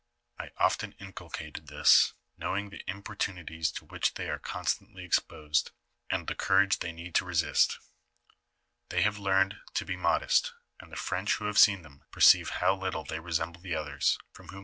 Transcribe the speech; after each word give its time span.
I 0.39 0.49
often 0.57 0.93
inculcated 0.93 1.67
this, 1.67 2.13
knowing 2.35 2.71
the 2.71 2.81
importunities 2.89 3.71
to 3.73 3.85
which 3.85 4.15
they 4.15 4.29
are 4.31 4.39
constantly 4.39 5.03
exposed, 5.05 5.69
and 6.09 6.25
the 6.25 6.33
courage 6.33 6.79
they 6.79 6.91
need 6.91 7.13
to 7.13 7.23
resist. 7.25 7.77
They 8.89 9.03
have 9.03 9.19
learned 9.19 9.59
to 9.75 9.85
be 9.85 9.95
modest, 9.95 10.53
and 10.79 10.91
the 10.91 10.95
French 10.95 11.35
who 11.35 11.45
have 11.45 11.59
seen 11.59 11.83
them, 11.83 12.03
perceive 12.09 12.49
how 12.49 12.73
little 12.73 13.03
they 13.03 13.19
resem 13.19 13.53
ble 13.53 13.61
the 13.61 13.75
others, 13.75 14.17
from 14.17 14.17
whom 14.17 14.23
they 14.23 14.25
are 14.25 14.25
thus 14.25 14.41
distinguished. 14.49 14.59